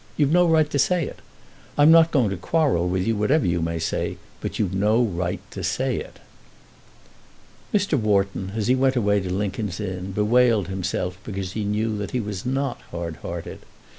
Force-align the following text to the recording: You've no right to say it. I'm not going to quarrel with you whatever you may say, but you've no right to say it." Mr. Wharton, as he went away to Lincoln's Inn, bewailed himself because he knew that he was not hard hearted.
You've 0.17 0.31
no 0.31 0.47
right 0.47 0.67
to 0.71 0.79
say 0.79 1.05
it. 1.05 1.19
I'm 1.77 1.91
not 1.91 2.09
going 2.09 2.31
to 2.31 2.35
quarrel 2.35 2.89
with 2.89 3.05
you 3.05 3.15
whatever 3.15 3.45
you 3.45 3.61
may 3.61 3.77
say, 3.77 4.17
but 4.39 4.57
you've 4.57 4.73
no 4.73 5.03
right 5.03 5.39
to 5.51 5.63
say 5.63 5.97
it." 5.97 6.17
Mr. 7.71 7.99
Wharton, 7.99 8.53
as 8.55 8.65
he 8.65 8.73
went 8.73 8.95
away 8.95 9.19
to 9.19 9.31
Lincoln's 9.31 9.79
Inn, 9.79 10.11
bewailed 10.11 10.69
himself 10.69 11.19
because 11.23 11.51
he 11.51 11.63
knew 11.65 11.95
that 11.99 12.09
he 12.17 12.19
was 12.19 12.47
not 12.47 12.81
hard 12.89 13.17
hearted. 13.17 13.59